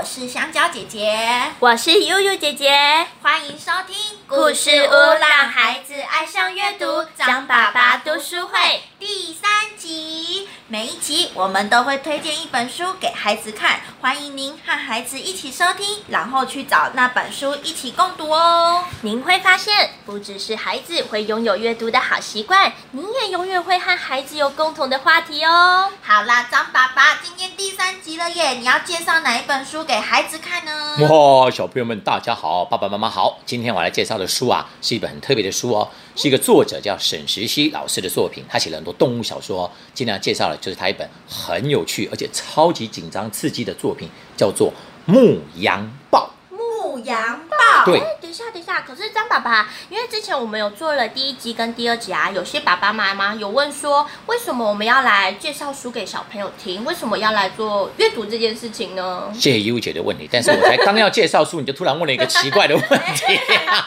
[0.00, 1.14] 我是香蕉姐姐，
[1.58, 2.74] 我是悠悠姐姐，
[3.20, 10.46] 欢迎收听故事屋，让孩子爱上阅读，张爸爸读书会第三集。
[10.68, 18.84] 每一集我们都会推荐一本书给孩子看，欢迎您和孩子一起收听，然后去找那本书一起共读哦。
[19.00, 25.90] 您会发现，不只是孩子会拥有阅读的好习惯，您也永远会和孩子有共同的话题哦。
[26.02, 30.98] 好啦，张爸爸，今天第三集了耶，你要介绍哪一本书给孩子看呢？
[31.08, 44.72] 哇，小朋友们大家好，爸爸妈妈好，今天我来介绍的书啊，是一本很特别的书哦，是一个作者叫沈石溪老师的作品，他写了很多动物小说，今天要介绍的就是他一本很有趣而且超级紧张刺激的作品，叫做
[45.12, 46.30] 《牧羊豹》。
[46.56, 47.40] 牧羊
[47.86, 56.84] 哎，等一下，等一下，可是张爸爸，因为之前我们有做了第一集跟第二集啊，有些爸爸妈妈有问说，为什么我们要来介绍书给小朋友听？
[56.84, 59.30] 为什么要来做阅读这件事情呢？
[59.34, 63.38] 谢谢优姐的问题，但是我才刚要介绍书，你就突然问了一个奇怪的问题。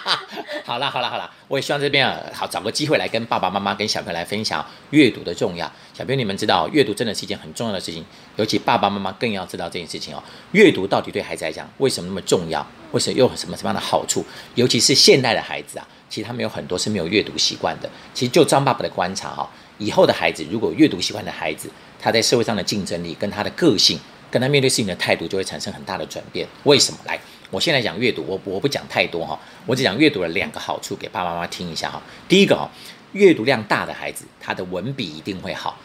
[0.66, 5.70] 好啦好啦好啦，我也希望这边啊，好找个机会来跟爸爸妈妈、跟小朋友来分享阅读的重要。
[5.94, 8.06] 小朋友，你们知道阅读真的是一件很重要的事情，
[8.38, 10.24] 尤其爸爸妈妈更要知道这件事情哦。
[10.52, 12.66] 阅读到底对孩子来讲为什么那么重要？
[12.94, 14.26] 为什么又有什么什么样的好处？
[14.56, 17.90] 尤其是现代的孩子啊，其实他们有很多是没有阅读习惯的。
[18.14, 24.00] 其实就张爸爸的观察哈、以后的孩子如果阅读习惯的孩子，他在社会上的竞争力跟他的个性。
[24.32, 26.48] 跟他面对事情的态度就会产生很大的转变。
[26.64, 26.98] 为什么？
[27.06, 27.20] 来，
[27.52, 32.02] 我现在讲阅读，我我不讲太多哈，我只讲阅读的两个好处给爸爸妈妈听一下哈。
[32.28, 32.68] 第一个哈，
[33.12, 35.78] 阅读量大的孩子，他的文笔一定会好。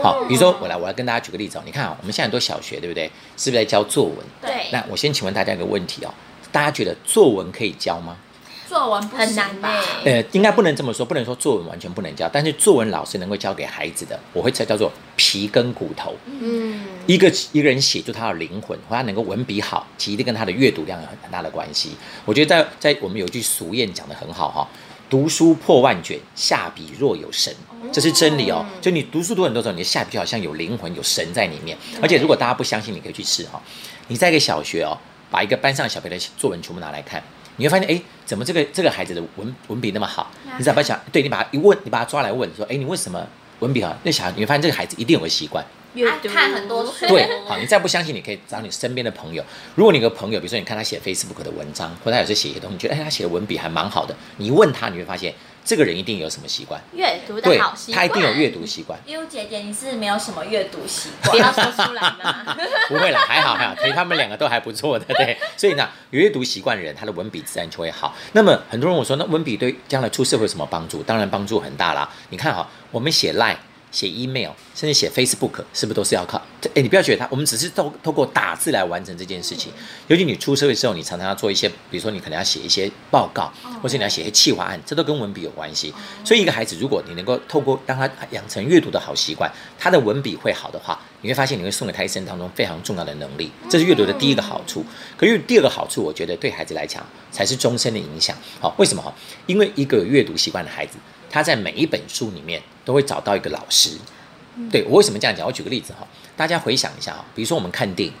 [0.00, 1.62] 好，比如说我来，我来跟大家举个例子哦。
[1.66, 3.10] 你看啊，我们现在很多小学对不对？
[3.36, 4.16] 是不是在教作文？
[4.40, 6.14] 对那我先请问大家一个问题哦，
[6.50, 8.16] 大家觉得作文可以教吗？
[8.68, 9.68] 作文不很行吧？
[9.72, 16.14] 难呢、呃，应该不能这么说，不能说作文完全不能教，但是作文老师能够教给孩子的，我会叫叫做皮跟骨头。
[16.26, 21.92] 嗯，一个一个人写出他的灵魂，或他能够文笔好，其实一定跟他的阅读量有很大的关系。
[22.26, 24.68] 我觉得在在我们有句俗谚讲的很好哈，
[25.08, 27.50] 读书破万卷，下笔若有神，
[27.90, 28.66] 这是真理哦。
[28.82, 31.74] 就你读书读很多时候，你的下笔就好像有灵魂、有神在里面。
[32.02, 33.58] 而且如果大家不相信，你可以去试哈。
[34.08, 34.92] 你在一个小学哦，
[35.30, 37.22] 把一个班上的小朋友的作文全部拿来看，
[37.56, 40.30] 你会发现，哎，怎么这个这个孩子的文文笔那么好？
[40.56, 43.26] 你只要把想，对你把他一问，你把他抓来问，说，哎，你为什么
[43.60, 43.96] 文笔好？
[44.02, 45.64] 那小孩你会发现这个孩子一定有个习惯。
[45.94, 49.42] 阅读看很多书对，好，你再不相信，你可以找你身边的朋友。
[49.74, 55.34] 如果你有个朋友，比如说你看他写 Facebook 的文章，或者他有时候写一些东西，你觉得哎，他写的文笔还蛮好的，你问他，你会发现
[55.68, 58.98] 这个人一定有什么习惯，阅读的好习，惯，他一定有阅读习惯。
[59.04, 61.40] 悠姐姐，你是没有什么阅读习不惯？
[61.44, 62.56] 要说出来吗。
[62.88, 65.36] 不会啦，还好还好，其实他们两个都还不错的，对。
[65.58, 68.14] 所以呢，有阅读习惯的人，他的文笔自然就会好。
[68.32, 71.02] 那么很多人我说，那文笔对将来出社会有什么帮助？
[71.02, 72.08] 当然帮助很大啦。
[72.30, 73.58] 你看哈，我们写 Line。
[73.90, 76.40] 写 email，甚至写 Facebook，是不是都是要靠？
[76.74, 79.72] 哎，你不要觉得他，我们只是透透过打字来完成这件事情。
[80.08, 85.92] 尤其你出社会之后，你常常要做一些，比如说你可能要写一些报告，或者你要写一些企划案，这都跟文笔有关系。
[86.24, 93.50] 所以一个孩子，如果你能够透过让他养成阅读的好习惯，他的文笔会好的话，你会发现你会送给他一生当中非常重要的能力。
[93.70, 94.84] 这是阅读的第一个好处。
[95.16, 98.36] 可是第二个好处，我觉得对孩子来讲才是终身的影响。
[98.60, 99.14] 好，为什么？
[99.46, 100.98] 因为一个有阅读习惯的孩子，
[101.30, 103.90] 他在每一本书里面都会找到一个老师。
[104.70, 105.46] 对我为什么这样讲？
[105.46, 106.06] 我举个例子哈，
[106.36, 108.14] 大家回想一下哈，比如说我们看电影，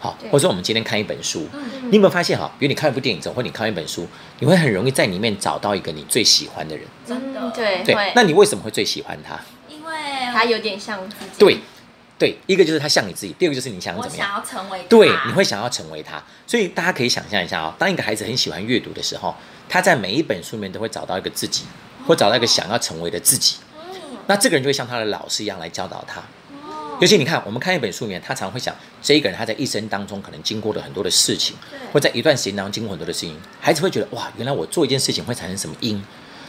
[0.00, 1.46] 好，或者说我们今天看一本书，
[1.90, 2.50] 你有没有发现哈？
[2.58, 6.86] 比如你看一部电影之后，或你看一本书，你会很容易在里面找到一个你最喜欢的人。
[7.06, 9.38] 真的嗯对对，那你为什么会最喜欢他？
[9.68, 9.92] 因为
[10.32, 11.30] 他有点像自己。
[11.38, 11.58] 对，
[12.18, 14.38] 对，一个就是他像你自己，第二个就是你想我怎么样想。
[14.38, 19.34] 要成为他对，你会想要成为他，所以大家可以想象一下哦，当一个孩子很喜欢阅读的时候，
[19.68, 21.64] 他在每一本书里面都会找到一个自己，
[22.06, 23.56] 或找到一个想要成为的自己。
[24.26, 26.22] 那这个人就会像他的老师一样来教导他。
[27.00, 31.56] 尤其你看，我们看一本书里面，他常会想，这一个人他在一生当中可能经过了很多的事情，
[31.92, 36.02] 或在一段时间当中经过很多的事情，孩子会觉得哇，原来我做一件事情会产生什么因，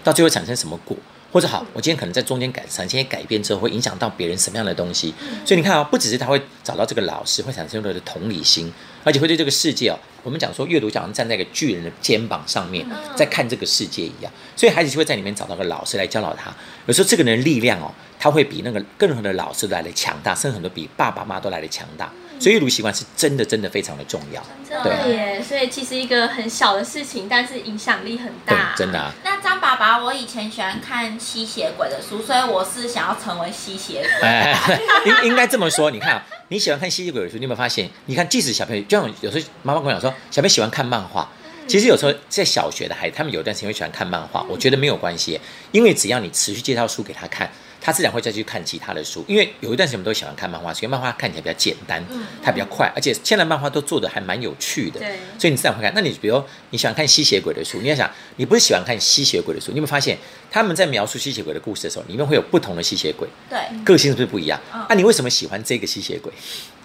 [0.03, 0.95] 到最后产生什么果。
[1.35, 5.13] 或者好，我今天可能在中间改产生一些改变之后，会影响到别人什么样的东西？
[5.45, 8.71] 所以你看啊、不只是他会找到这个老师，会产生他的同理心，
[9.03, 12.87] 而且会对这个世界哦，我们讲说阅读就好像站在一个巨人的肩膀上面，
[13.17, 14.31] 在看这个世界一样。
[14.55, 16.55] 所以孩子就会在里面找到个老师来教导他。
[16.85, 22.09] 有时候这个人的力量哦，他会比那个任何的老师来的强大，甚至很多比爸爸妈妈都来的强大。
[22.39, 24.43] 所以阅读习惯是真的真的非常的重要。
[24.67, 29.13] 真对耶，所以其实一个很小的事情，但是影响力很对大。，真的啊。
[29.23, 34.27] 那张爸爸，我以前喜欢看吸血鬼的书，所以我是想要成为吸血鬼。
[34.27, 34.55] 哎，
[35.23, 35.89] 应应该这么说。
[35.89, 37.89] 你看啊，你喜欢看吸血鬼的书，你有没有发现？
[38.05, 41.29] 你看，即使小朋友，就像有时候妈妈跟我讲说，小朋友喜欢看漫画。
[41.67, 45.39] 其实有时候在小学的孩子，他们有段时间会喜欢看漫画，我觉得没有关系，
[45.71, 47.49] 因为只要你持续介绍书给他看，
[47.85, 49.23] 他自然会再去看其他的书。
[49.27, 52.03] 因为有一段时间我们都喜欢看漫画，因为漫画看起来比较简单，
[52.41, 55.93] 它比较快，而且现在漫画都做的还蛮有趣的，对所以你自然会看。
[55.93, 60.17] 那你比如你喜欢看吸血鬼的书，你要想，你不是喜欢看吸血鬼的书，你有没有发现
[60.49, 64.59] 他们在描述吸血鬼的故事的时候，里面会有不同的吸血鬼，对，个性是不是不一样？
[64.73, 66.33] 嗯那、你为什么喜欢这个吸血鬼？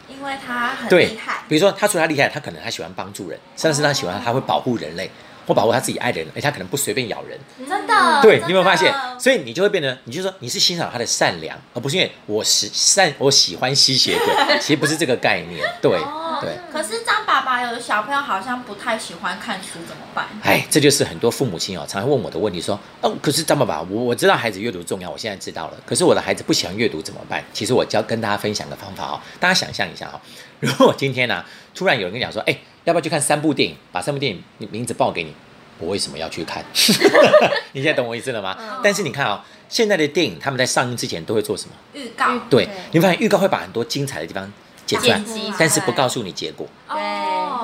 [0.08, 5.10] 因为他很厉害，比如说他除了他厉害，他可能他喜欢帮助人，甚至是他喜欢他会保护人类，
[5.46, 7.38] 或保护他自己爱的人，而且他可能不随便咬人。
[7.68, 8.94] 真的，对，你有没有发现？
[9.18, 15.66] 所以你就会变得，你就说你是欣赏他的善良，而不是因为我是善，我喜欢吸血鬼， 其实不是这个概念。
[15.82, 20.26] 对哦对，可是张爸爸有的小朋友好像不太喜欢看书，怎么办？
[20.42, 27.44] 哎，这就是很多父母亲哦，常常问我的问题，说，哦，可是张爸爸，我我知道孩子阅读重要，我现在知道了，可是我的孩子不喜欢阅读怎么办？
[27.52, 30.20] 其实我教跟大家分享个方法哦，大家想象一下哦，
[30.60, 31.44] 如果今天呢、
[31.74, 33.76] 突然有人跟你讲说，哎，要不要去看三部电影？
[33.92, 35.32] 把三部电影名字报给你，
[35.78, 36.64] 我为什么要去看？
[37.72, 38.56] 你现在懂我意思了吗？
[38.60, 41.74] 嗯但是你看哦，现在的电影他们在上映之前都会做什么？
[41.94, 44.50] 预告对对，你会发现预告会把很多精彩的地方
[44.86, 45.20] 剪出来
[45.58, 46.66] 但是不告诉你结果。
[46.88, 46.98] 对，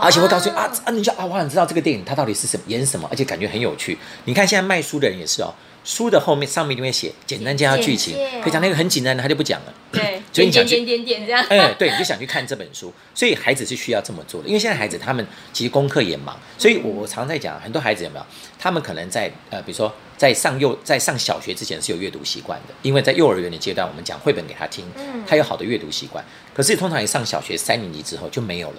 [0.00, 3.98] 而且会告诉你啊啊，你就啊，我想知道这个电影它到底是什么演什么，而且感觉很有趣。
[4.26, 5.52] 你看现在卖书的人也是哦，
[5.84, 9.74] 书的后面上面一定会写简单介绍剧情，可以讲那个很简单的，他就不讲了。
[9.90, 18.27] 对，所以你想去点点点点点这样，哎，对，你就想去看这本书，所以孩子是需要这么做的，因为现在孩子他们其实功课也忙，所以我我常在讲，很多孩子有没有，
[18.59, 25.22] 他们可能在呃，比如说在上幼在上小学之前是有阅读习惯的，因为在幼儿园的阶段，我们讲绘本给他听，嗯。
[25.26, 26.24] 他有好的阅读习惯，
[26.54, 28.76] 可是通常一上小学三年级之后就没有了，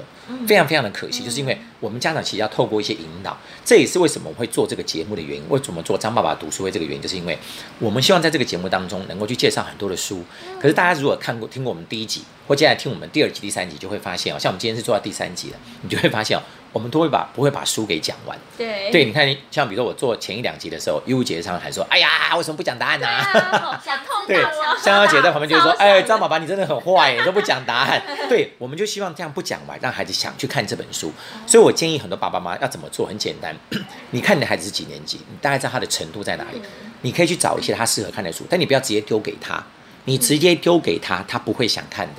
[0.48, 7.38] 非常非常的可惜，就是因为我们家长其实要透过一些引导，这也是为什么我们会做这个节目的原因，为什么做张爸爸读书会这个原因，就是因为
[7.80, 10.24] 我们希望在这个节目当中能够去介绍很多的书，
[10.62, 16.42] 可是大家如果看过听过我们第一集，或接下来听我们第二集、第三集，就会发现哦，像我们今天是做到第三集了，你就会发现哦，
[16.78, 18.38] 我们都会把不会把书给讲完。
[18.56, 18.92] 对。
[18.92, 23.08] 对，你看，像比如说我做前一两集的时候，优姐常常喊说：“哎呀，为什么不讲答案呢、
[23.84, 24.40] 想痛对
[24.80, 28.00] 香香姐在旁边就会说：“哎，张爸爸你真的很坏，你都不讲答案。
[28.30, 31.12] ”对，我们就希望这样不讲完，让孩子想去看这本书。
[31.48, 33.56] 所以我建议很多爸爸妈妈要怎么做，很简单，
[34.12, 36.62] 你看你的孩子是几年级，你大概知道他的程度在哪里，
[37.02, 39.62] 你可以去找一些他适合看的书，但你不要直接丢给他，
[40.06, 42.14] 你直接丢给他，他不会想看的。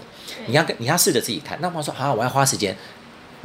[0.47, 1.59] 你要跟你要试着自己看。
[1.61, 2.75] 那我说啊，我要花时间，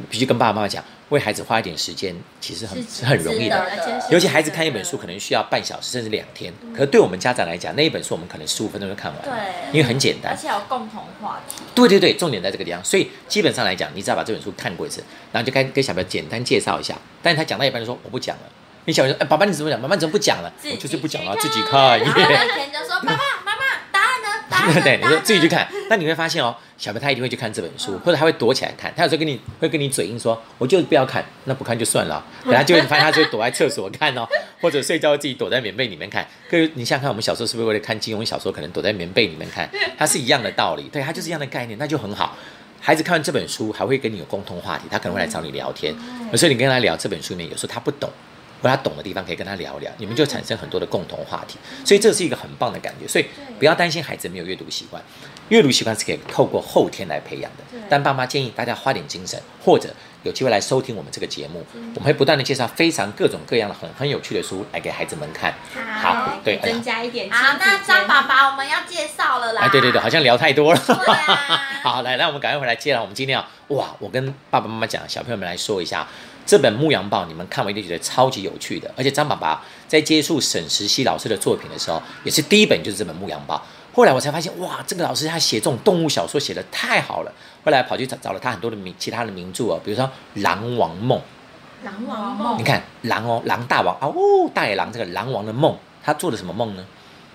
[0.08, 3.64] 必须跟爸爸妈妈讲，为孩子花一点时间，其实很是很容易的。
[4.10, 10.36] 尤其孩子看一本书可能需要半小时甚至两天，可是对我们家长来讲，那一本书我们可能十五分钟就看完了，对，因为很简单而。
[10.36, 11.62] 且有共同话题。
[11.74, 12.82] 对对对，重点在这个地方。
[12.84, 16.96] 所以基本上来讲，你只要把这本书看过一次，然后就该跟小朋友简单介绍一下。
[17.22, 18.42] 但是他讲到一半就说我不讲了，
[18.86, 19.80] 你小朋友说，哎，爸爸你怎么讲？
[19.80, 20.52] 妈妈你怎么不讲了？
[20.64, 21.98] 我就是不讲了，自己看看。
[22.00, 22.20] 然后
[22.56, 23.20] 每天就说：“爸 爸？
[24.82, 28.92] 对，你 说自己去看，那你会发现哦，小朋友他一定会去看这本书，或者他会躲起来看。
[28.96, 32.24] 他有时候跟你会跟你嘴硬说，我就不要看，那不看就算了。
[32.42, 34.26] 可他就会发现他就会躲在厕所看哦，
[34.60, 36.26] 或者睡觉自己躲在棉被里面看。
[36.48, 39.68] 可是你想想看，我们小时候是不是为了看金庸小说，可能躲在棉被里面看？
[39.98, 42.36] 它是一样的道理，对，它就是一样的概念，那就很好。
[42.80, 45.94] 孩子看完这本书，还会跟你有共同话题，他可能会来找你聊天。
[46.30, 48.10] 有时候你跟他聊这本书里面，有时候他不懂。
[48.64, 53.06] 或他懂的地方可以跟他聊聊，你们就产生很多的共同话题，所以这是一个很棒的感觉。
[53.06, 53.26] 所以
[53.58, 55.02] 不要担心孩子没有阅读习惯，
[55.50, 57.78] 阅读习惯是可以透过后天来培养的。
[57.90, 65.54] 但爸妈建议大家花点精神，或者有机会来收听我们这个节目，我们会不断的介绍非常各种各样的很很有趣的书来给孩子们看。
[66.02, 69.62] 好，对，增加一点好，那张爸爸我们要介绍了啦。
[69.62, 70.80] 哎，对对对，好像聊太多了。
[70.86, 73.00] 对啊 好，来，那我们赶快回来接了。
[73.02, 73.46] 我们今天要
[73.76, 76.08] 哇，我跟爸爸妈妈讲，小朋友们来说一下
[76.46, 78.92] 这本《牧羊报》，你们看完一定觉得超级有趣的。
[78.96, 83.56] 而且张爸爸在接触沈石溪老师的作品的时候，也是第一本就是这本《牧羊报》。
[83.96, 87.32] 后来我才发现，哇，这个老师他写这种动物小说写的太好了。
[87.64, 90.04] 后来跑去找找了他很多的名其他的名著哦，比如说
[90.42, 91.18] 《狼王梦》。
[91.84, 96.84] 狼王梦你，看狼哦，狼大王啊哦，大野狼这个狼王的梦，他做了什么梦呢？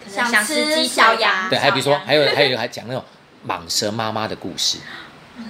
[0.08, 3.04] 想吃鸡小羊，对，还有比如说还有还有还讲那种
[3.48, 4.80] 蟒蛇妈妈的故事。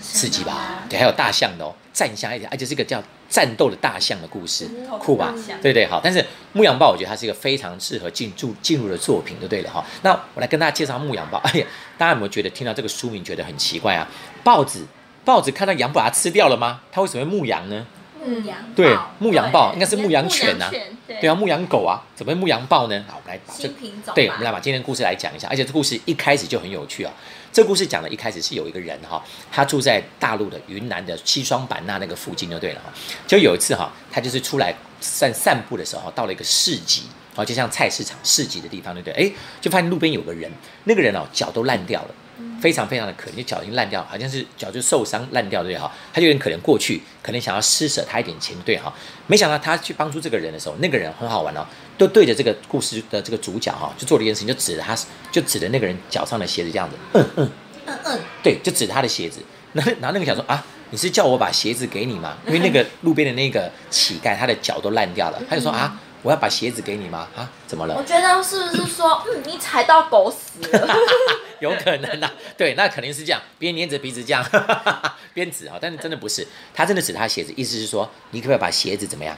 [0.01, 0.83] 刺激吧？
[0.89, 4.67] 对，还有大象的哦，战象一点，而且是一个叫战斗的大象的故事，
[4.99, 5.33] 酷吧？
[5.61, 5.99] 对对，好。
[6.03, 6.19] 但是
[6.53, 9.85] 《牧羊豹》我觉得它是一个非常适合进入进入的作品，就对了哈。
[10.01, 11.37] 那我来跟大家介绍《牧羊豹》。
[11.49, 11.65] 哎呀，
[11.97, 14.07] 大家有没有觉得听到这个书名觉得很奇怪啊？
[14.43, 14.85] 豹子，
[15.25, 16.81] 豹子看到羊把它吃掉了吗？
[16.91, 17.85] 它为什么会牧羊呢？
[18.21, 23.05] 牧羊对，牧羊豹应该是牧羊犬呐、对对啊，牧羊狗啊，怎么会牧羊豹呢？
[23.07, 23.69] 好，我们来把这。
[24.13, 27.13] 对，我们来把今天的故事来讲一下，而且这故事一开始就很有趣啊。
[27.51, 32.93] 这故事讲的一开始是有一个人哈，他住在大陆的云南的西双版纳那个附近就对了哈。
[33.27, 37.03] 就有一次哈，他就是出来散散步的时候，到了一个市集，
[37.35, 39.13] 哦，就像菜市场市集的地方，对不对？
[39.13, 40.51] 哎，就发现路边有个人，
[40.83, 42.15] 那个人哦脚都烂掉了，
[42.61, 45.91] 非常非常的可怜，就脚已经烂掉，好像是脚就受伤烂掉，对哈？
[46.13, 48.93] 他就有点可怜，过去可能想要施舍他一点钱，对哈？
[49.27, 51.65] 没想到他去帮助这个人的时候，那个人很好玩哦，
[51.97, 54.97] 都对着这个故事的这个主角哈，就做了一件事情，就指着他，
[55.31, 57.51] 就指着那个人脚上的鞋子这样子，嗯嗯，
[57.85, 59.41] 嗯嗯，对，就指他的鞋子。
[59.71, 62.37] 然后然后那个想说啊，你是叫我把鞋子给你吗？
[62.47, 67.27] 因为那个路边的那个乞丐，他的脚都烂掉了，他就说啊，我要把鞋子给你吗？
[67.35, 68.03] 啊，怎么了我？
[68.03, 70.95] 觉得是不是说，嗯，你踩到狗屎了？
[71.59, 74.45] 有可能啊，对，那肯定是这样，边捏着鼻子这样，
[75.33, 79.35] 边指啊，但是真的不是，他真的指他鞋子，意思是说，你可不可以把鞋子怎么样？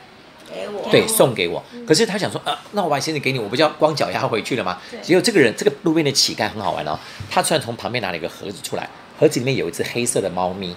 [0.53, 1.63] 给我，对，送给我。
[1.87, 4.77] 可是他想说，呃，那我把鞋子给你，我不就要光脚丫回去了吗？
[5.01, 10.75] 结果这个人，这个路边的乞丐很好玩哦，他突然从旁边拿了一个盒子出来，盒子里面有一只黑色的猫咪，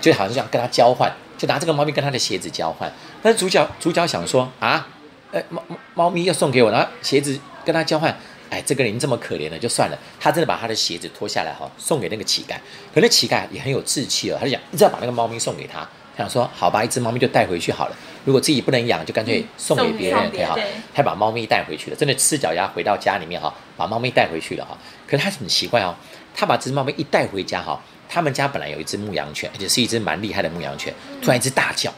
[0.00, 2.90] 就好像想跟他交换，就拿这个猫咪跟他的鞋子交换。
[3.22, 4.88] 但是主角主角想说啊，
[5.32, 8.14] 呃，猫猫猫咪要送给我，然后鞋子跟他交换。
[8.50, 9.98] 哎，这个人这么可怜了，就算了。
[10.20, 12.54] 他真的把他的鞋子脱下来哈，送给那个乞丐。
[12.94, 15.80] 可那乞丐也很有志气哦，他就想一直要把那个猫咪送给他。
[16.14, 17.96] 他想说，好吧，一只猫咪就带回去好了。
[18.26, 20.54] 如果自己不能养，就干脆送给别人，送给对哈。
[20.92, 24.76] 他把猫咪带回去了，真的赤脚丫回到家里面哈，把猫咪带回去了哈。
[25.06, 25.96] 可是他很奇怪哦，
[26.34, 31.90] 他把这只猫咪一带回家哈，他们家本来有一只牧羊犬，而且是一只蛮厉害的牧羊犬，突然一只大叫，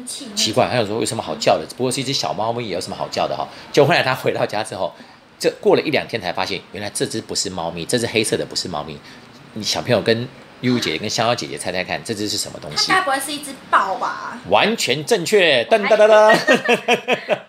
[0.00, 1.66] 生气奇怪，他想说有什么好叫的？
[1.68, 3.46] 只不过是一只小猫咪，有什么好叫的哈？
[3.70, 4.92] 就后来他回到家之后，
[5.38, 8.98] 这过了一两天才发现，原来这只不是猫咪，这只黑色的不是猫咪。
[9.54, 10.26] 你小朋友跟
[10.62, 12.98] 悠悠姐姐跟香蕉姐姐猜猜看，这只是什么东西它？
[12.98, 14.38] 该不会是一只豹吧？
[14.48, 16.38] 完全正确，噔噔噔噔。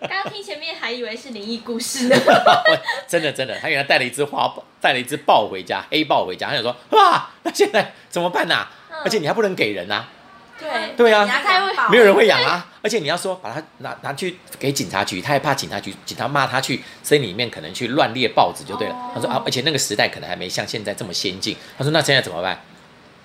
[0.00, 2.16] 刚刚听前面还以为是灵异故事呢。
[3.08, 6.48] 真的真的，他原来带了一只花豹，带了一只豹回家，黑豹回家。
[6.48, 8.66] 他想说，哇，那现在怎么办呐、
[9.04, 10.06] 而且你还不能给人呐、
[10.62, 11.26] 对，对啊
[11.90, 12.68] 没有人会养啊。
[12.82, 18.94] 而且你要说把它拿拿去给警察局，他还怕警察局警察骂他去森林里面可能去乱猎豹子就对了。
[18.94, 21.56] 哦他说啊，而且那个时代可能还没像现在这么先进。
[21.76, 22.60] 他说那现在怎么办？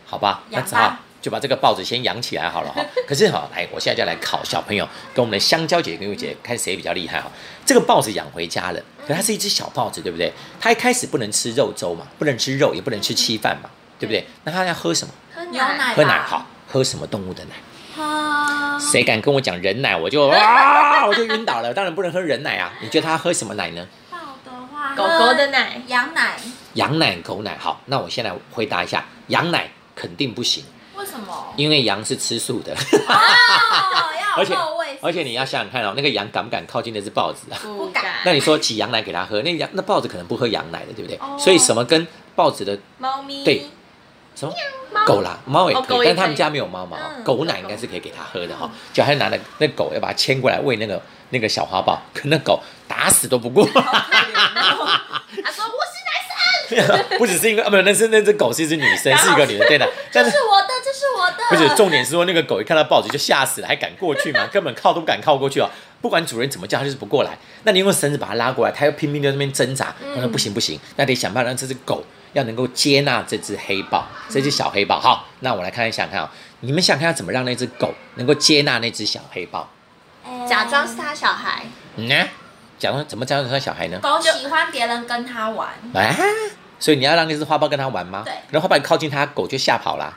[0.05, 2.85] 好吧，那只好就把这个豹子先养起来好了哈。
[3.07, 7.29] 可是哈，来，我现在就来考小朋友，跟我们的香蕉姐姐跟柚姐看谁比较厉害哈。
[7.65, 10.31] 这个豹子养回家了，可它是一只小豹子，对不对？
[10.61, 14.25] 它一开始不能吃肉粥嘛，不能吃肉，也不能吃稀饭嘛，对不对？
[14.43, 15.13] 那它要喝什么？
[15.35, 17.55] 喝牛奶喝奶好，喝什么动物的奶？
[17.95, 21.73] 喝谁敢跟我讲人奶，我就 啊，我就晕倒了。
[21.73, 22.71] 当然不能喝人奶啊！
[22.81, 23.87] 你觉得他喝什么奶呢？
[24.11, 26.37] 豹的话，狗狗的奶，羊奶，
[26.73, 27.57] 羊奶、狗奶。
[27.59, 30.63] 好，那我先来回答一下，羊奶肯定不行，
[30.95, 31.53] 为什么？
[31.55, 32.75] 因为羊是吃素的，
[34.37, 34.55] 而且
[35.01, 37.57] 而且你要想想看哦，那个羊敢不敢靠近那只豹子啊？
[37.63, 41.17] 不敢那你说挤羊奶给它喝，那羊那豹子可能不喝羊奶的，对不对？
[41.17, 42.05] 哦所以什么跟
[42.35, 43.65] 豹子的猫咪，对
[44.35, 44.57] 什么猫
[45.07, 48.69] 狗啦，猫也可以，但他们家没有猫嘛，狗奶应该是可以给它喝的哈。
[48.93, 53.65] 就还拿了那狗要把它牵过来喂那个那个小花豹，可那狗打死都不过。
[53.65, 53.81] 他
[55.51, 59.87] 说我是男生， 不只是因为啊，不，那是那只狗是一只女生，是一个女的，对的。
[60.11, 64.47] 这是我的，这是我的，不是重点是说那个狗一看到豹子就吓死了，还敢过去吗？
[64.51, 65.69] 根本靠都不敢靠过去哦。
[66.01, 67.37] 不管主人怎么叫，它就是不过来。
[67.63, 69.93] 那你用绳子把它拉过来，它又拼命在那边挣扎。
[70.13, 72.03] 他说不行不行，那得想办法让这只狗
[72.33, 74.99] 要能够接纳这只黑豹，这只小黑豹。
[74.99, 76.31] 好，那我来看一下看啊、
[76.61, 79.69] 你们想看要怎么让那只狗能够接纳那只小黑豹？
[80.25, 81.65] 哎假装是他小孩，
[81.95, 82.15] 嗯呢？
[82.77, 83.99] 假装怎么假装是他小孩呢？
[83.99, 86.15] 狗喜欢别人跟它玩，啊，
[86.79, 88.21] 所以你要让那只花豹跟它玩吗？
[88.23, 90.15] 对然后花豹一靠近它，狗就吓跑了。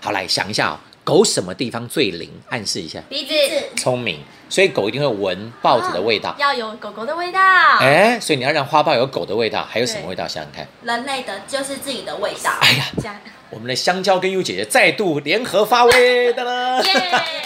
[0.00, 2.28] 好，来想一下哦，狗什么地方最灵？
[2.50, 3.00] 暗示一下。
[3.08, 3.32] 鼻子
[3.78, 6.36] 聪明，所以狗一定会闻豹子的味道。
[6.38, 7.40] 要有狗狗的味道。
[7.80, 10.28] 哎、所以你要让花豹有狗的味道，还有什么味道？
[10.28, 10.68] 想想看。
[10.82, 12.50] 人类的就是自己的味道。
[12.60, 16.78] 哎呀，我们的香蕉跟优姐姐再度联合发威， 的啦！
[16.82, 16.92] 耶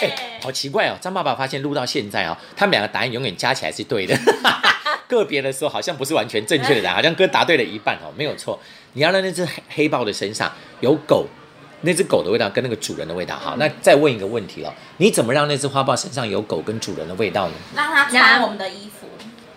[0.01, 4.13] 哎，好奇怪哦，张爸爸发现录到现在哦，他们两个答案永远加起来是对的，
[5.07, 8.59] 个别的时候好像不是完全正确的答案，好像哥答对了一半哦，没有错。
[8.91, 10.51] 你要让那只黑黑豹的身上
[10.81, 11.25] 有狗。
[11.83, 17.53] 那只狗的味道跟那个主人的味道，好，那再问一个问题哦，你怎么让那只花豹身上有狗跟主人的味道呢？
[17.75, 19.07] 让它穿我们的衣服，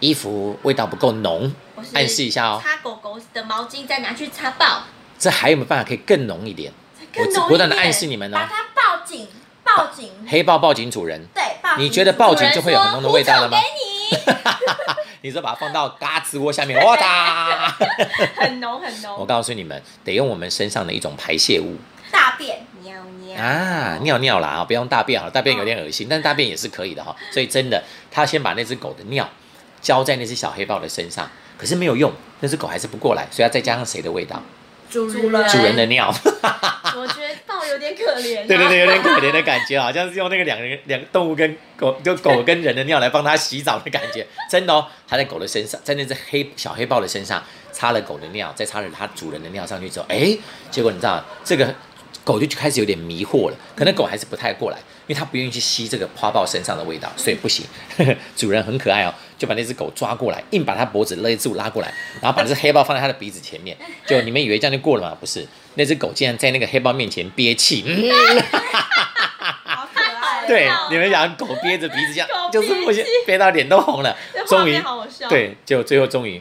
[0.00, 1.52] 衣服味道不够浓，
[1.94, 2.60] 暗示一下哦。
[2.62, 4.82] 擦狗狗的毛巾，再拿去擦爆，
[5.18, 6.72] 这还有没有办法可以更浓一点？
[7.14, 8.46] 我更浓一不断的暗示你们哦把。
[8.46, 9.28] 它抱紧，
[9.62, 11.42] 抱紧，黑豹抱紧主人，对。
[11.78, 14.24] 你觉得抱紧就会有很浓的味道了吗主人？
[14.24, 17.68] 说狐臭你说把它放到嘎吱窝下面，哇哒！
[18.36, 19.26] 很浓，很浓我。
[19.26, 21.76] 告诉你们，得用我们身上的一种排泄物
[23.36, 27.14] 啊，尿尿啦啊，不用大便好了，大便有点恶心，但是大便也是可以的哈。
[27.30, 29.28] 所以真的，他先把那只狗的尿
[29.80, 34.42] 浇在那只小黑豹的身上，可是没有用，那只狗还是不过来，所以要再加上谁的味道？
[34.88, 36.08] 主主人主人的尿。
[36.96, 38.44] 我觉得豹有点可怜、啊。
[38.48, 50.38] 对对对，有点可怜的感觉，好像是用那个两个人两个动物跟狗，就狗跟人的尿来帮它洗澡的感觉， 真的哦，它在狗的身上，在那只黑小黑豹的身上擦了狗的尿，再擦了它主人的尿上去之后，哎，
[50.70, 51.74] 结果你知道这个
[52.26, 57.64] 狗就开始有点迷惑了，可能狗还是不太过来，因为它不愿意去吸这个花豹身上的味道，所以不行。
[58.34, 65.16] 主人很可爱哦，就把那只狗抓过来，硬把它脖子勒住拉过来，然后把这只黑豹放在它的鼻子前面，就你们以为这样就过了吗？
[65.20, 67.84] 不是，那只狗竟然在那个黑豹面前憋气。
[67.86, 68.10] 嗯。
[70.48, 74.16] 对，你们讲狗憋着鼻子这样，就是不行憋到脸都红了
[74.46, 74.80] 终于
[75.28, 76.40] 对，就最后终于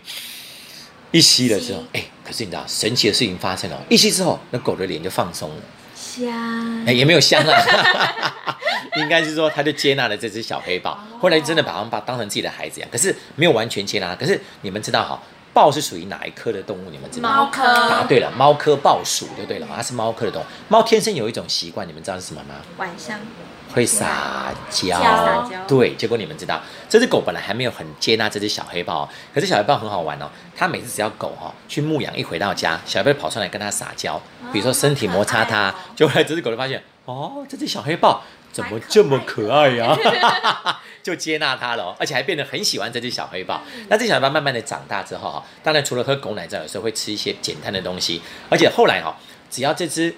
[1.10, 5.56] 一吸了之后吸，哎，可是你知道神奇的事情发生了，一吸之后，那狗的脸就放松了，
[6.16, 8.26] 香哎，也没有香啊，
[8.98, 14.16] 应该是说他就接纳了这只小黑豹，后来真的把他们把当成自己的孩子一样，可是没有完全接纳。
[14.16, 15.22] 可是你们知道哈，
[15.54, 16.90] 豹是属于哪一科的动物？
[16.90, 17.36] 你们知道吗？
[17.36, 20.46] 猫科答对了，猫科豹属就对了，它是猫科的动物。
[20.70, 22.56] 猫天生有一种习惯，你们知道是什么吗？
[22.78, 23.20] 晚上
[23.76, 25.48] 会撒娇。
[25.68, 34.20] 对，结果你们知道，这只狗本来还没有很接纳这只小黑豹哦，可是小黑豹很好玩哦，它每次只要狗哈、去牧羊，一回到家，小黑豹跑上来跟它撒娇，
[34.54, 39.94] 比如说身体摩擦它，就后来这只狗就发现，哦，这只小黑豹怎么这么可爱呀、
[41.04, 43.62] 就接纳它了哦、而且还变得很喜欢这只小黑豹。
[43.90, 49.16] 那这小黑豹慢慢的长大之后哈、当然除了喝狗奶之外，有时候会吃一些简单的东西，而且后来哈、
[49.52, 50.16] 只要这只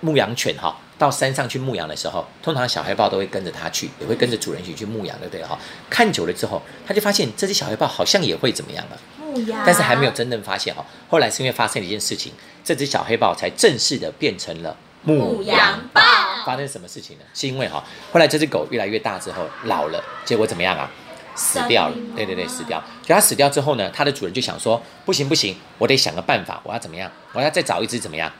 [0.00, 5.58] 牧羊犬哈，到山上去牧羊的时候，通常小黑豹都会跟着它去，也会跟着主人一起去牧羊，对不对哈？
[5.90, 10.84] 看久了之后，他就发现这只小黑豹好像也会怎么样了，牧羊，但是还没有真正发现哈。
[11.08, 12.32] 后来是因为发生了一件事情，
[12.62, 16.00] 这只小黑豹才正式的变成了牧羊豹。
[16.46, 17.24] 发生什么事情呢？
[17.34, 17.82] 是因为哈，
[18.12, 20.90] 后来这只狗越来越大之后老了，结果怎么样啊？
[21.34, 22.80] 死掉了，对对对，死掉。
[23.02, 27.10] 就它死掉之后呢，它的主人就想说，不行不行，我得想个办法，我要怎么样？
[27.32, 28.30] 我要再找一只怎么样？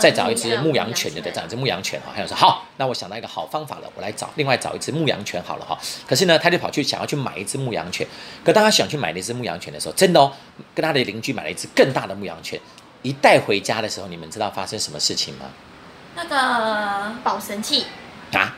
[0.00, 1.32] 再找一只牧牧羊犬，对不对？
[1.32, 5.78] 找一只牧羊犬哈，还有说好，那我想到一个好方法了，我来找另外找一只牧羊犬好了哈。
[6.06, 8.06] 可是呢，他就跑去想要去买一只牧羊犬，
[8.44, 10.32] 可当他想去买那只牧羊犬的时候，真的哦，
[10.74, 12.60] 跟他的邻居买了一只更大的牧羊犬，
[13.02, 15.46] 一带回家的时候，你们知道发生什么事情吗？
[16.14, 17.86] 那个保神器，
[18.32, 18.56] 啊，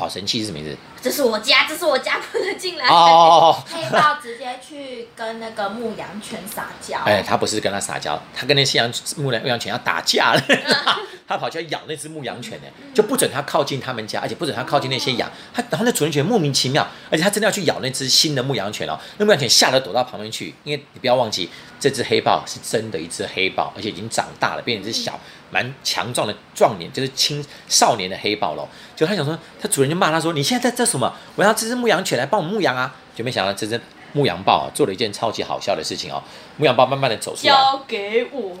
[0.00, 0.76] 好神气是什么意思？
[1.02, 2.88] 这是我家，这是我家，不能进来。
[2.88, 10.42] 哦， 黑豹直接去跟那个牧羊犬撒娇，哎，他不是跟他撒娇，他跟那些羊牧羊牧羊犬要打架了，
[11.28, 15.30] 他跑去要咬那只牧羊犬呢，就不准他靠近他们家，而且不准他靠近那些羊。
[15.54, 25.18] 他然后那主人犬莫名其妙，而且他真的要去咬那只新的牧羊犬哦，那牧羊犬吓得躲到旁边去，因为你不要忘记，这只黑豹是真的一只黑豹，而且已经长大了，变成一只小
[25.50, 28.66] 蛮强壮的壮年，就是青少年的黑豹喽。
[28.96, 31.12] 就他想说，他主人就骂他说：“你现在在这什么？
[31.36, 33.80] 我要这只牧羊犬来帮我牧羊啊！”就没想到这只
[34.12, 36.22] 牧羊豹啊，做了一件超级好笑的事情哦。
[36.56, 38.56] 牧羊豹慢慢的走出来，交给我，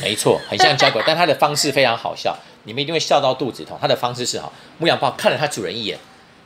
[0.00, 3.76] 没错，很像交狗， 但它的方式非常好笑，你们一定会笑到肚子痛。
[3.80, 5.98] 它的方式是哈，牧羊豹看了它主人一眼，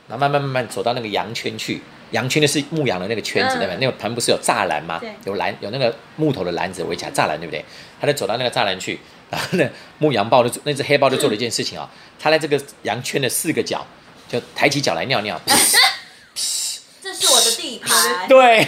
[0.07, 1.81] 然后慢慢慢慢走到那个羊圈去，
[2.11, 3.77] 羊圈的是牧羊的那个圈子，嗯对不对？
[3.79, 5.01] 那个旁边不是有栅栏吗？
[5.25, 7.63] 有栏，有那个木头的篮子围起来栅栏，对不对？
[8.01, 11.89] 他就走到那个栅栏去，然后呢，牧羊豹就那只黑豹就做了一件事情啊，
[12.19, 13.85] 它在这个羊圈的四个角
[14.27, 15.39] 就抬起脚来尿尿。
[17.01, 18.67] 这是我的地盘，对，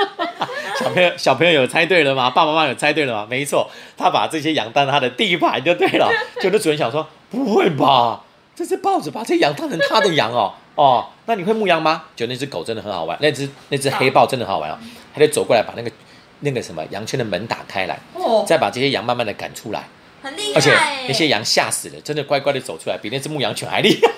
[0.80, 2.30] 小朋友小朋友有猜对了吗？
[2.30, 3.26] 爸爸妈妈有猜对了吗？
[3.28, 6.10] 没错，他把这些羊当他的地盘就对了。
[6.40, 8.22] 就那主人想说，不会吧？
[8.56, 12.04] 这只豹子把这羊当成他的羊哦哦，那你会牧羊吗？
[12.16, 14.78] 就那只狗真的很好玩，那只那只黑豹真的很好玩哦，
[15.14, 15.90] 它就走过来把那个
[16.40, 19.88] 那个什么羊圈的门打开来，哦，再把这些羊慢慢的赶出来，
[20.22, 20.72] 很厉害而且，
[21.08, 24.12] 那些羊吓死了，真的乖乖的走出来，比那只牧羊犬还厉害。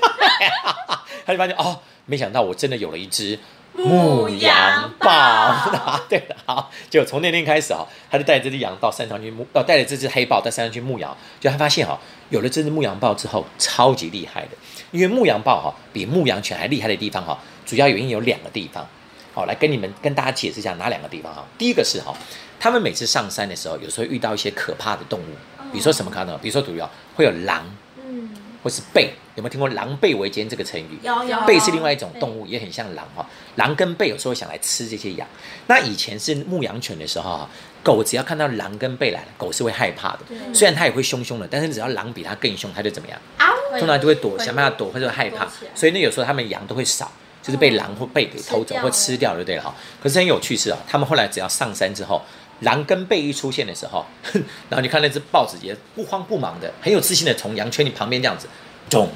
[1.25, 3.39] 他就发现哦，没想到我真的有了一只
[3.75, 5.09] 牧羊豹。
[5.11, 11.17] 啊， 对了，好，就从那天开始啊、他就带着这只羊到山上去牧，哦，带着这只黑豹到山上去牧羊。
[11.39, 11.99] 就他发现哈、
[12.31, 14.49] 有了这只牧羊豹之后，超级厉害的。
[14.91, 18.87] 因为牧羊豹哈、比牧羊犬还厉害的地方哈、主要原因有两个地方。
[19.33, 21.45] 好，来跟你们跟大家解释一下哪两个地方哈。
[21.57, 22.15] 第一个是哈，
[22.59, 25.35] 他们每次上山的时候，有时候遇到一些可怕的动物，
[25.73, 26.43] 比如说什么可怕的动物？
[26.43, 27.65] 比如说，毒药会有狼
[28.05, 28.31] 嗯，
[28.63, 30.99] 或是狈，有没有听过“狼狈为奸”这个成语？
[31.03, 33.25] 有有狈是另外一种动物，也很像狼哈。
[33.55, 35.27] 狼跟狈有时候想来吃这些羊。
[35.69, 37.51] 那以前是牧羊犬的时候哈，
[37.85, 40.21] 狗只要看到狼跟狈来了，狗是会害怕的。
[40.53, 43.19] 虽然它也会凶凶的，但是只要狼比它更凶，它就怎么样？
[43.39, 45.47] 啊，通常就会躲，想办法躲或者害怕。
[45.75, 47.11] 所以呢，有时候他们羊都会少，
[47.43, 49.75] 就是被狼或狈给偷走或吃掉，就对了哈。
[50.03, 52.23] 可是很有趣是啊，他们后来只要上山之后。
[52.63, 54.05] 狼跟狈一出现的时候，
[54.69, 58.47] 然后你看那只豹子也不慌不忙的，很有自信的从羊圈里旁边这样子，
[58.91, 59.09] 咚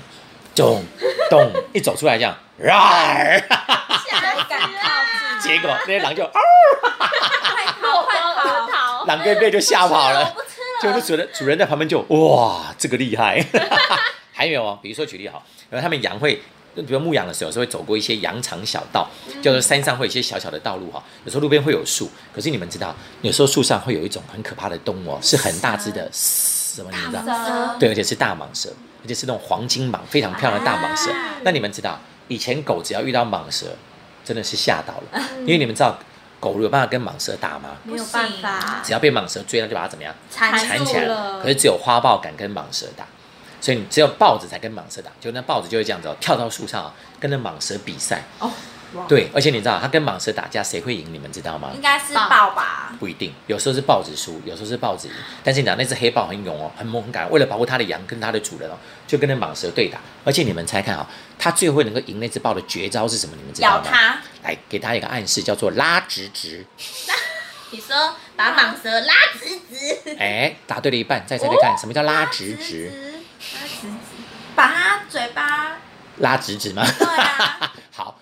[0.54, 0.82] 咚
[1.28, 2.32] 咚一走出来这样，
[2.66, 4.68] 啊，谁敢靠
[5.42, 5.52] 近？
[5.52, 8.66] 结果那些狼就 啊，快跑快跑！
[8.72, 10.34] 逃，狼跟狈就吓跑我了。
[10.80, 13.44] 就主人主人在旁边就哇，这个厉害。
[14.32, 16.42] 还有哦，比如说举例哈，然后他们羊会
[16.82, 21.02] 比如牧羊的时候，有时候会走过一些羊肠小道，嗯就是山上会有一些小小的道路哈。
[21.24, 27.76] 有时候路边会有树，可是你们知道，有时候树上会有一种很可怕的动物哦，是很大只的，什么你们知道？
[27.78, 28.70] 对，而且是大蟒蛇，
[29.02, 31.10] 而且是那种黄金蟒，非常漂亮的大蟒蛇。
[31.12, 33.66] 啊那你们知道，以前狗只要遇到蟒蛇，
[34.24, 35.98] 真的是吓到了，嗯因为你们知道
[36.40, 37.76] 狗有办法跟蟒蛇打吗？
[37.84, 43.06] 没有办法只要被蟒蛇追它，就把它怎么样缠缠起来了可是只有花豹敢跟蟒蛇打，
[43.64, 45.11] 所以你只有豹子才跟蟒蛇打。
[45.18, 48.22] 就那豹子就会这样子、哦，跳到树上、哦、跟那蟒蛇比赛。
[48.38, 48.50] 哦，
[49.09, 51.11] 对，而且你知道它跟蟒蛇打架谁会赢？
[51.11, 51.70] 你们知道吗？
[51.74, 52.92] 应该是豹吧？
[53.00, 55.14] 不一定，有时候是豹子输，有时候是豹子赢。
[55.42, 59.98] 但是你讲那只黑豹很勇哦，很猛很敢，为了保护它的羊跟它的主人哦，就跟那蟒蛇对打。
[60.24, 63.35] 而且你们猜看啊、它最后能够赢那只豹的绝招是什么？
[63.35, 63.83] 你们知道吗？
[63.83, 66.62] 咬它，来给大家一个暗示，叫做拉直直。
[67.72, 72.57] 你说把蟒蛇拉直直，哎，答对了一半，再猜猜看，什么叫拉直直？
[72.57, 73.13] 拉直直，
[74.54, 75.76] 把它嘴巴，
[76.18, 76.84] 拉直直吗？
[76.98, 78.18] 对啊， 好，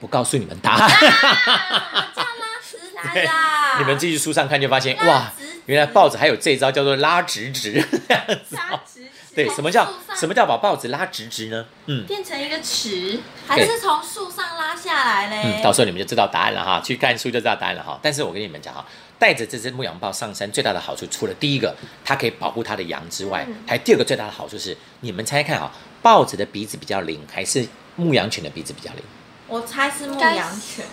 [0.00, 0.88] 不告诉你们答案。
[2.14, 3.78] 叫拉直直啊！
[3.78, 5.30] 你们继续书上看就发现，哇
[5.66, 7.72] 原来豹子还有这一招叫做拉直直。
[8.08, 11.64] 这样子拉哦直直，对，什么叫什么叫把豹子拉直直呢？
[11.86, 13.20] 嗯变成一个池？
[13.46, 15.42] 还是从树上拉下来嘞？
[15.60, 17.98] 嗯，到时候你们就知道答案了哈，去看书就知道答案了哈。
[18.02, 18.84] 但是我跟你们讲哈，
[19.20, 27.64] 带着这只牧羊豹上山最大的好处，除了第一个它可以保护它的羊之外，还有第二个最大的好处是，你们猜看啊，豹子的鼻子比较灵，还是
[27.96, 29.02] 牧羊犬的鼻子比较灵？
[29.46, 30.86] 我猜是牧羊犬，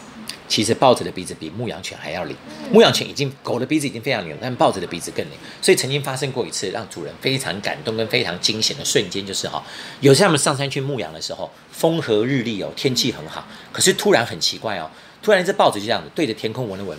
[0.48, 2.36] 其实豹子的鼻子比牧羊犬还要灵，
[2.72, 5.34] 牧羊犬已经狗的鼻子已经非常灵了，但豹子的鼻子更灵。
[5.62, 9.64] 所以曾经发生过一次让主人非常感动跟非常惊险的瞬间，就是哈，
[10.02, 14.90] 有次他们上山去牧羊的时候，风和日丽哦，天气很好，可是突然很奇怪哦，
[15.22, 16.98] 突然一只豹子就这样子对着天空闻了闻。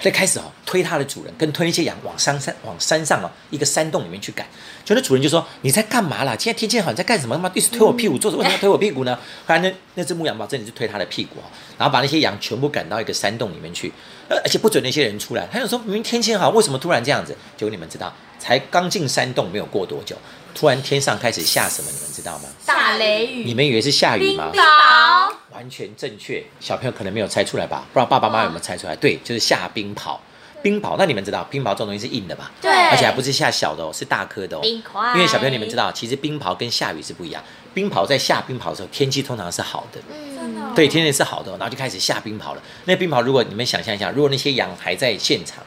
[0.00, 4.46] 就开始哦推它的主人，跟推那些羊往山山往山上哦一个山洞里面去赶。
[4.84, 6.34] 就那主人就说：“你在干嘛啦？
[6.34, 7.36] 今天天气好，你在干什么？
[7.36, 11.44] 他妈一直推我屁股，做为什么要推我屁股呢？” 后来那那只牧羊豹真的就推他的屁股哦，
[11.76, 13.92] 然后把那些羊全部赶到一个山洞里面去，
[14.28, 15.46] 呃而且不准那些人出来。
[15.52, 17.36] 他就说明明天气好，为什么突然这样子？
[17.56, 20.16] 结果你们知道，才刚进山洞没有过多久，
[20.54, 21.90] 突然天上开始下什么？
[21.90, 22.48] 你们知道吗？
[22.66, 24.50] 大雷雨，你们以为是下雨吗？
[24.52, 27.84] 冰雹，完全正确，小朋友可能没有猜出来吧？
[27.92, 28.96] 不知道爸爸妈妈有没有猜出来？
[28.96, 30.16] 对，就是下冰雹。
[30.60, 32.50] 冰雹，那你们知道冰雹这种东西是硬的吧？
[32.60, 34.60] 对而且还不是下小的哦，是大颗的哦。
[34.60, 37.40] 冰块因为小朋友你们知道，其实冰雹跟下雨是不一样。
[37.72, 42.62] 冰雹在下冰雹的时候，天气通常是好的，真的哦对，天气是好的哦，然后就开始下冰雹了。
[42.86, 45.62] 那冰雹，如果你们想象一下，如果那些羊还在现场，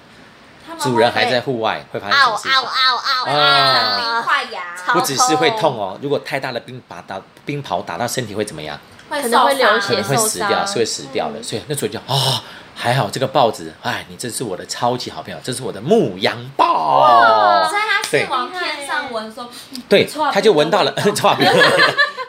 [0.81, 2.51] 主人还在户外，会发生什么事情？
[2.51, 4.61] 嗷嗷嗷嗷啊冰块牙，
[4.93, 8.79] 不只是会痛哦，如果太大的冰把打冰雹打到身体会怎么样？
[9.09, 11.43] 会可能会流血可能会死掉，是会死掉的。
[11.43, 12.41] 所以那时候就哦，
[12.73, 17.67] 还好这个豹子，哎，你真是我的超级好朋友，这是我的牧羊豹。
[17.69, 19.49] 所以他对是往天上闻说，
[19.89, 21.45] 对他就闻到了，冰 错冰，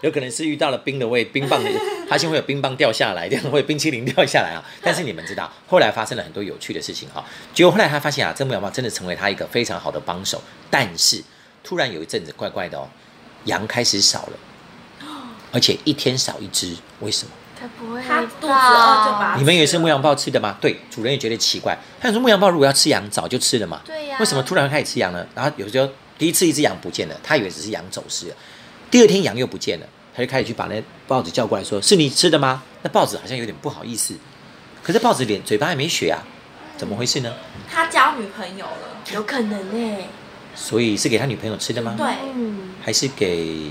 [0.03, 1.71] 有可能是遇到了冰的味，冰棒的，
[2.09, 4.63] 发现会有冰棒掉下来，这样会有冰淇淋掉下来啊。
[4.83, 7.25] 但是你们知道，后来发生了很多有趣的事情哈。
[7.55, 11.23] 结果后来他发现啊，这牧羊豹真的成为他一个非常好的帮手，但是
[11.65, 12.89] 突然有一阵子怪怪的哦，
[13.47, 15.09] 羊开始少了，
[15.53, 17.33] 而且一天少一只，为什么？
[17.61, 20.59] 它不会他肚子饿就把你们以为是牧羊豹吃的吗？
[20.61, 21.79] 对，主人也觉得奇怪。
[22.01, 23.81] 他想说牧羊豹如果要吃羊，早就吃了嘛。
[23.87, 25.25] 对呀为什么突然开始吃羊呢？
[25.33, 25.89] 然后有时候
[26.19, 28.35] 第一次一只羊不见了，他以为只是羊走失了。
[28.93, 34.15] 第二天羊又不见了，他就开始去把那豹子叫过来说：“是你吃的吗？”那豹子好像有点不好意思，
[34.83, 36.21] 可是豹子脸嘴巴还没血啊，
[36.77, 37.33] 怎么回事呢？
[37.73, 40.05] 他交女朋友了，有可能呢？
[40.55, 41.95] 所以是给他女朋友吃的吗？
[41.97, 43.71] 对，嗯，还是给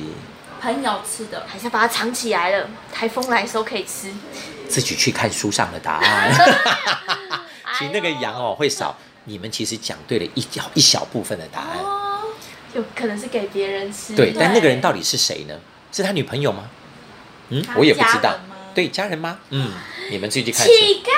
[0.59, 4.11] 朋友吃的，还是要把它藏起来了，台风来的时候可以吃。
[4.67, 6.33] 自己去看书上的答案？
[7.77, 11.77] 其实那个羊哦会少，你们其实讲对了一小一小部分的答案。
[11.77, 12.00] 哦，
[12.73, 14.15] 有可能是给别人吃。
[14.15, 15.55] 对，但那个人到底是谁呢？
[15.91, 16.69] 是他女朋友吗？
[17.49, 18.39] 嗯，我也不知道。
[18.73, 19.39] 对，家人吗？
[19.49, 19.73] 嗯，
[20.09, 20.71] 你们自己去看，乞
[21.03, 21.09] 丐，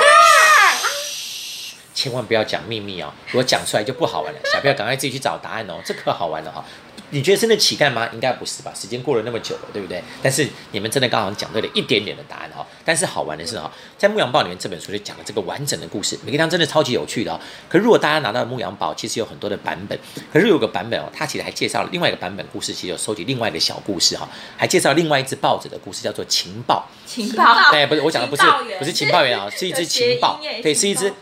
[1.93, 3.13] 千万不要讲秘密哦。
[3.27, 6.63] 如果讲出来就不好玩了，小朋友赶快自己去找答案哦，这可好玩了哈、
[7.11, 8.09] 你觉得真的乞丐吗？
[8.11, 8.73] 应该不是吧？
[8.75, 10.03] 时间过了那么久了，对不对？
[10.21, 12.65] 但是你们真的刚好讲对了一点点的答案哈。
[12.83, 17.39] 但是好玩的是哈，在《牧羊报》里面这本书就讲了这个完整的故事，每个地方真的超级有趣的哦。
[17.69, 19.97] 可是如果大家拿到《牧羊豹》，其实有很多的版本，
[20.31, 24.27] 可是有个版本哦，它其实还介绍了另外一个版本故事，其实有收集另外一个小故事哈，
[24.57, 26.87] 还介绍另外一只报纸的故事，叫做情报。
[27.05, 28.41] 情报，哎，不是，我讲的不是
[28.79, 31.13] 不是情报员啊，是一只情报对，是一只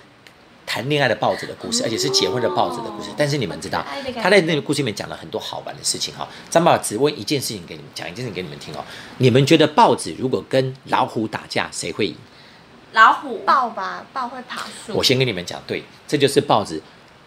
[0.72, 3.10] 谈恋爱的豹子的故事，而且是结婚的豹子的故事。
[3.18, 3.86] 但是你们知道
[4.24, 6.26] 他在那个故事里面讲了很多好玩的事情哈。
[6.50, 8.82] 张爸爸只问一件事情给你们讲，一件事情给你们听哦。
[9.18, 12.16] 你们觉得豹子如果跟老虎打架，谁会赢？
[12.94, 14.94] 老虎，豹吧，豹会爬树。
[14.94, 16.82] 我先跟你们讲，对，这就是豹子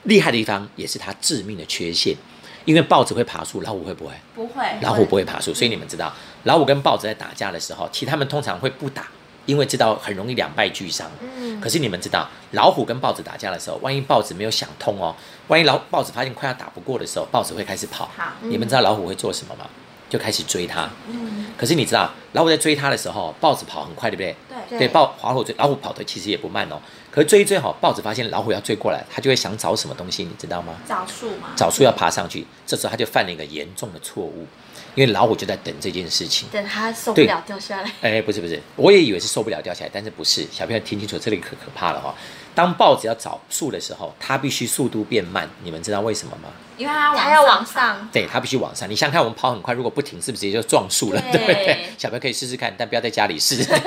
[0.04, 2.16] 厉害的地方，也是它致命的缺陷。
[2.64, 4.14] 因为豹子会爬树，老虎会不会？
[4.34, 6.10] 不会，老虎不会爬树，所以你们知道，
[6.44, 9.06] 老虎跟豹子在打架的时候，其实他们通常会不打，
[9.44, 11.10] 因为知道很容易两败俱伤。
[11.20, 15.16] 嗯，可是你们知道，老虎跟豹子打架的时候，万一豹子没有想通哦，
[15.48, 18.10] 万一老豹子发现快要打不过的时候，豹子会开始跑。
[18.14, 19.64] 好你们知道老虎会做什么吗？
[20.10, 20.90] 就开始追它。
[21.08, 24.36] 嗯，可是你知道，老虎在追它的时候，豹子跑很快，对不对？
[24.68, 26.78] 对对，豹老虎追老虎跑的其实也不慢哦。
[27.10, 30.74] 可是追一追好，豹子发现老虎要追过来，它就会想找什么东西，你知道吗？
[30.86, 34.46] 找树嘛，找树要爬上去，这时候它就犯了一个严重的错误，
[34.94, 36.48] 因为老虎就在等这件事情。
[36.52, 37.90] 等它受不了掉下来。
[38.00, 40.46] 哎，不是不是，我也以为是受不了掉下来，但是不是。
[40.50, 42.14] 小朋友听清楚，这里可可怕了哈、哦。
[42.54, 46.48] 当豹子要找树的时候，它必须速度变慢，你们知道为什么吗？
[46.76, 48.88] 因为它还要往往上，对，它必须往上。
[48.88, 51.20] 你想想看，我们跑很快，如果不停，是不是直接就撞树了？
[51.32, 51.78] 对对不对？
[51.98, 53.80] 小朋友可以试试看，但不要在家里试，撞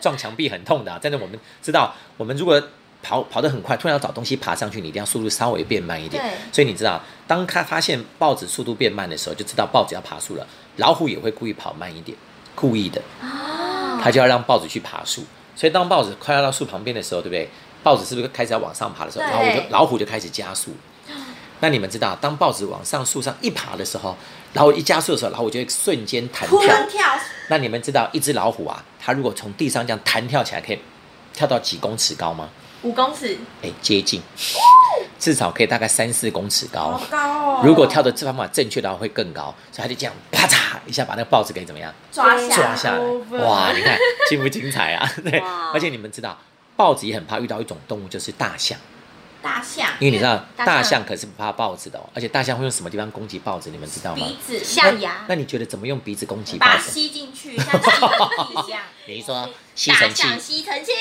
[0.00, 0.98] 撞墙壁很痛的、啊。
[1.00, 2.60] 但是我们知道，我们如果
[3.02, 6.32] 跑跑得很快，突然要找东西爬上去，你一定要速度稍微变慢一点对。
[6.52, 10.46] 所以你知道，当他发现豹子速度变慢的时候，就知道豹子要爬树了。
[10.76, 12.16] 老虎也会故意跑慢一点，
[12.54, 15.24] 故意的，哦，他就要让豹子去爬树。
[15.56, 17.48] 所以当豹子快要到树旁边的时候，对不对？
[17.82, 20.72] 豹子是不是开始要往上爬的时候，对老虎就老虎就开始加速。
[21.60, 24.16] 那你们知道，当豹子往上树上一爬的时候，
[24.54, 26.58] 然后一加速的时候，老虎就会瞬间弹跳。
[26.88, 30.78] 跳，那你们知道，一只老虎啊，它如果从地上这样弹跳起来，可以
[31.34, 32.48] 跳到几公尺高吗？
[32.82, 34.22] 五公尺，哎，接近，
[35.18, 37.06] 至少可以大概三四公尺高好。
[37.10, 37.62] 高哦！
[37.62, 39.54] 如果跳的这方法正确的话，会更高。
[39.70, 42.98] 所以他就这样啪嚓一下把那个豹子给怎么样抓下抓下来
[43.38, 45.06] 哇，你看精不精彩啊？
[45.22, 45.42] 对，
[45.74, 46.38] 而且你们知道，
[46.74, 48.78] 豹子也很怕遇到一种动物，就是大象。
[49.42, 53.70] 大象因为你知道，大象可是不怕豹子的哦，而且大象会用什么地方攻击豹子？
[53.70, 54.26] 你们知道吗？
[54.26, 56.82] 鼻子象牙那，你觉得怎么用鼻子攻击豹把它？
[56.82, 58.80] 吸进去，像 吸尘器一样。
[59.06, 60.92] 你是说吸大尘器吸尘器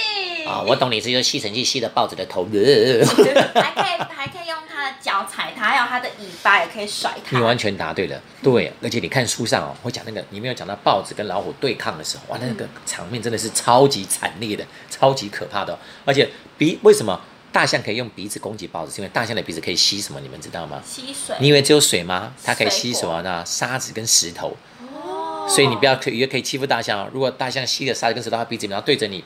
[0.46, 0.64] 啊？
[0.68, 2.46] 我懂你是用吸尘器吸的豹子的头。
[2.46, 7.38] 还可以还可以用它的脚踩它，还有它的尾巴也可以甩它。
[7.38, 17.20] 你完全答对了，对，而且你看书上哦，会讲那个，你没有讲到豹子跟老虎对抗的时候，哇，那个场面真的是超级惨烈的，超级可怕的哦、而且鼻为什么
[17.52, 18.94] 大象可以用鼻子攻击豹子？
[18.96, 20.20] 是因为大象的鼻子可以吸什么？
[20.20, 20.82] 你们知道吗？
[20.86, 21.36] 吸水。
[21.40, 22.34] 你以为只有水吗？
[22.44, 23.44] 它可以吸什么呢？
[23.46, 24.56] 沙子跟石头。
[24.94, 27.10] 哦所以你不要可以以为可以欺负大象哦。
[27.12, 29.24] 如果大象吸了沙子跟石头，它鼻子里面然后对着你，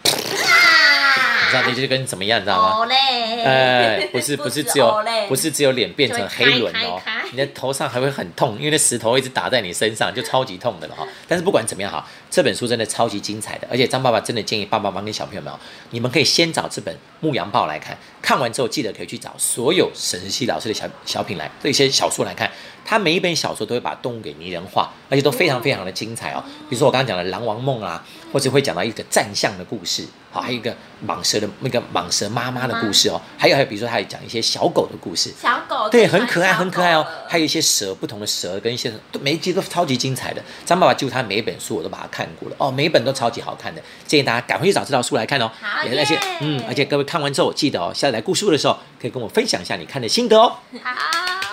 [1.53, 2.77] 你知道那就跟怎么样，你知道吗？
[2.77, 6.99] 哦嘞，哎，不是 不是只有不是只有脸变成黑轮哦
[7.31, 11.07] 你的头上还会很痛，因为那石头一直打在你身上，就超级痛的了哈。
[11.27, 22.51] 但是不管怎么样哈，这本书真的超级精彩的，而且张爸爸真的建议爸爸妈妈跟小朋友们哦，你们可以先找这本《牧羊报》来看，看完之后记得可以去找所有沈石溪老师的小小品来这些小说来看，
[22.85, 26.43] 他每一本小说都会把动物给拟人化，而且都非常非常的精彩哦。
[26.69, 30.75] 比如说我刚刚讲的《狼王梦》啊，或者会讲到一个战象的故事，好，还有一个
[31.07, 37.06] 蟒蛇的那个蟒蛇妈妈的故事哦，还有还有比如说他也讲一些小狗的故事，小狗对，很可爱，很可爱哦。
[37.27, 40.41] 还有一些蛇，不同的蛇跟一些都每一集都超级精彩的。
[40.65, 45.51] 张爸爸几乎他每一本书我都把它看过了哦，每一本都超级好看的，建议大家赶快去找这套书来看哦。
[45.62, 50.58] 好也而且耶嗯，而且各位看完之后记得哦，下次来故事的时候可以跟我分享一下你看的心得哦。
[50.84, 51.52] 好，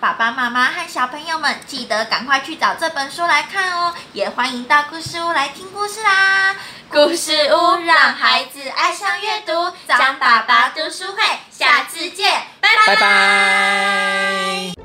[0.00, 6.56] 爸爸妈妈和小朋友们记得赶快去找这本书来看哦也欢迎到故事屋来听故事啦。
[6.88, 9.52] 故事屋让孩子爱上阅读
[9.86, 14.79] 张爸爸读书会下次见拜拜。